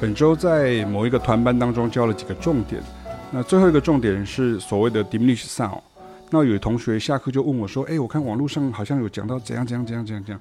[0.00, 2.82] 本周在某一个团班当中教了几个重点，
[3.30, 5.80] 那最后一个重点是所谓的 diminish sound。
[6.28, 10.40] 那有同学下课就问我说：“哎，我看网络上好像有讲到怎样怎样怎样怎样怎样。”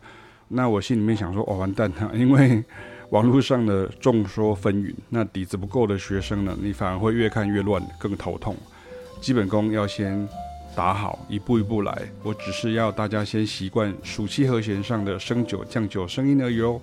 [0.49, 2.63] 那我心里面想说：“哦，完蛋了，因为
[3.11, 8.55] 网络上的众说纷纭，那底子不够的学生呢，你反而会越看越乱，更头痛。
[9.19, 10.25] 基本功要先
[10.73, 12.07] 打好，一步一步来。
[12.23, 16.79] 我只是要大家先习惯暑期和弦上的升九降九声音而已哦。”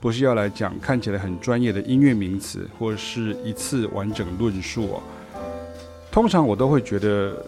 [0.00, 5.02] 不是要来讲看起来很专业的音乐名词，或者是一次完整论述哦。
[6.10, 7.40] 通常我都会觉得，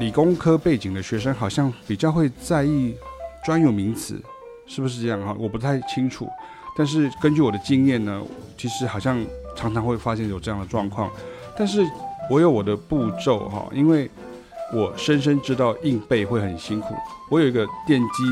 [0.00, 2.96] 理工科背景的学生好像比较会在意
[3.44, 4.20] 专有名词，
[4.66, 5.36] 是不是这样哈？
[5.38, 6.28] 我不太清楚。
[6.76, 8.22] 但是根据我的经验呢，
[8.56, 11.10] 其实好像常常会发现有这样的状况。
[11.56, 11.86] 但是
[12.30, 14.10] 我有我的步骤哈，因为。
[14.74, 16.92] 我深深知道硬背会很辛苦。
[17.30, 18.24] 我有一个电机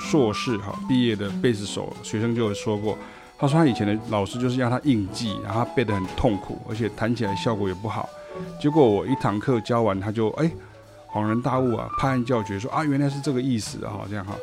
[0.00, 2.98] 硕士哈毕业的贝斯手学生就有说过，
[3.38, 8.08] 他说他以前的老师就是让他硬记，然后他背得很痛苦，而且弹起来效果也不好。
[8.60, 10.50] 结果我一堂课教完，他就哎
[11.12, 14.34] 恍然大悟啊，拍案叫绝说啊原来是这个意思哈这样哈。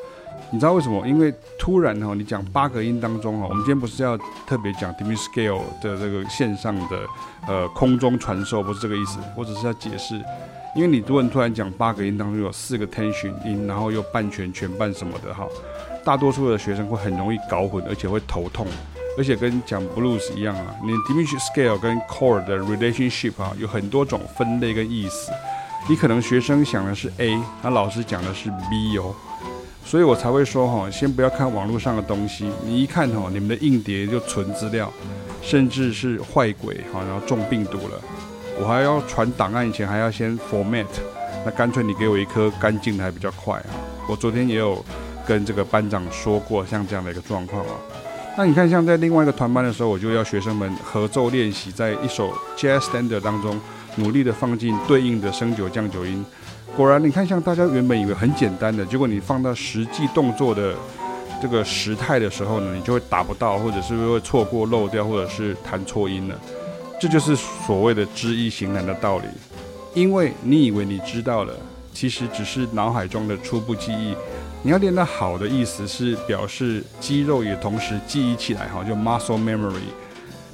[0.52, 1.06] 你知道为什么？
[1.08, 7.00] 因为突然哈你讲八个音当中哈，我们今天不是要特别讲 diminish scale 的这个线上的
[7.48, 10.22] 呃空中传授，不是这个意思，我只是要解释。
[10.76, 15.48] 因为你如果突然讲八个音当中有四个 tension 音，然后又半全全半什么的哈，
[16.06, 18.68] 大多数的学生会很容易搞混，而且会头痛，
[19.18, 25.32] 而且跟讲 blues 一样啊，你 diminish scale 跟 chord 的 relationship 啊，有很多种分类跟意思，
[25.90, 29.16] 你可能学生想的是 A，那老师讲的是 B 哦，
[29.88, 34.92] 所以我才会说哈，先不要看网络上的东西，你一看哈，你们的硬碟就存资料，
[35.42, 38.02] 甚至是坏鬼哈，然后中病毒了。
[38.60, 40.86] 我还要传档案，以前还要先 format，
[41.46, 43.72] 那干脆你给我一颗干净的还比较快啊。
[44.10, 44.84] 我昨天也有
[45.26, 47.72] 跟这个班长说过，像这样的一个状况啊。
[48.38, 53.58] 那你看，像在另外一个团班的时候，我就要学生们合奏练习，在一首 jazz standard 当中，
[53.96, 56.26] 努力的放进对应的升九降九音。
[56.78, 60.76] 果然，你看，像大家原本以为很简单的，结果你放到实际动作的
[61.42, 66.40] 这个时态的时候呢，你就会达不到，或者是会错过漏掉，或者是弹错音了。
[67.02, 69.26] 这就是所谓的知易行难的道理，
[69.96, 71.54] 因为你以为你知道了，
[71.96, 74.14] 其实只是脑海中的初步记忆。
[74.62, 79.90] 你要练得好的意思是表示肌肉也同时记忆起来，哈，就 muscle memory。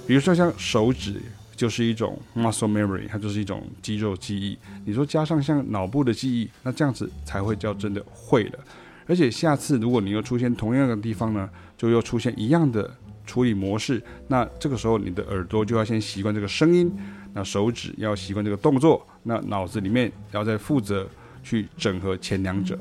[0.07, 1.21] 比如说像手指
[1.55, 4.57] 就是一种 muscle memory，它就是一种肌肉记忆。
[4.85, 8.59] 你说加上像脑部的记忆，那这样子才会叫真的会了。
[9.05, 12.93] 而且下次如果你又出现同样的地方呢，就又出现一样的。
[13.25, 16.91] 处理模式，那这个时候你的耳朵就要先习惯这个声音，
[17.33, 21.07] 那手指要习惯这个动作，那脑子里面要再负责
[21.41, 22.77] 去整合前两者，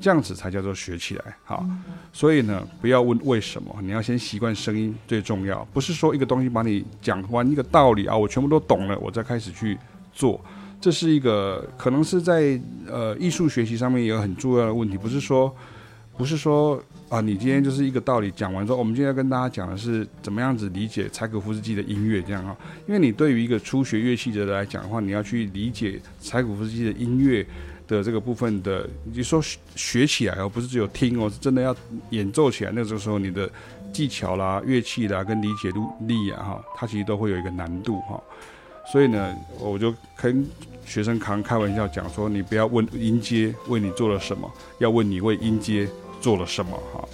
[0.00, 1.36] 这样子才叫做学起来。
[1.44, 1.64] 好，
[2.12, 5.66] 所以呢，不要问为什么，你要先习惯声音最重要。
[5.72, 9.78] 不是说一个东西把你讲完一个道理啊，我全部都懂了，我再开始去
[10.12, 10.40] 做，
[10.80, 15.54] 这是一个可能是在呃艺术学习上面也有很重要的问题，不是说。
[16.18, 22.56] 不是说啊，你今天就是一个道理讲完之后，我们今天要跟大家讲的是怎么样子理解柴可夫斯基的音乐这样啊？
[22.86, 27.46] 因为你对于一个初学乐器者来讲的话，你要去理解柴可夫斯基的音乐
[27.86, 29.40] 的这个部分的，你说
[29.74, 31.74] 学起来哦不是只有听哦，是真的要
[32.10, 32.72] 演奏起来。
[32.72, 33.48] 那个时候你的
[33.92, 35.70] 技巧啦、乐器啦跟理解
[36.06, 38.20] 力啊，哈，它其实都会有一个难度哈。
[38.92, 40.46] 所以呢，我就跟
[40.84, 45.88] 学生扛开玩笑讲说，你不要问音阶为你做了什么，要问你为音阶
[46.20, 47.08] 做了什么哈。